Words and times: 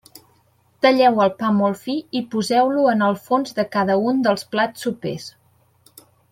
Talleu 0.85 1.21
el 1.25 1.29
pa 1.41 1.51
molt 1.57 1.79
fi 1.81 1.97
i 2.19 2.23
poseu-lo 2.33 2.87
en 2.95 3.05
el 3.11 3.21
fons 3.29 3.55
de 3.61 3.69
cada 3.79 4.01
un 4.13 4.27
dels 4.29 4.47
plats 4.57 4.89
sopers. 4.89 5.33